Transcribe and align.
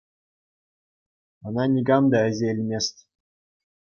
Ӑна 1.49 1.63
никам 1.73 2.03
та 2.13 2.19
ӗҫе 2.31 2.49
илмест. 2.55 2.95